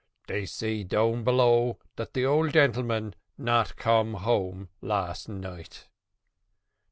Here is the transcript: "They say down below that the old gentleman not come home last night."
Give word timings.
"They 0.25 0.47
say 0.47 0.83
down 0.83 1.23
below 1.23 1.77
that 1.95 2.15
the 2.15 2.25
old 2.25 2.53
gentleman 2.53 3.13
not 3.37 3.75
come 3.75 4.15
home 4.15 4.69
last 4.81 5.29
night." 5.29 5.89